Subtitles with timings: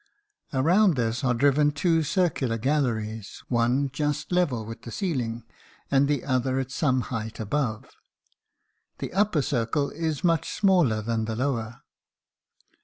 [0.51, 5.43] Around this are driven two circular galleries one just level with the ceiling,
[5.91, 7.85] and the other at some height above.
[8.97, 11.83] The upper circle is much smaller than the lower.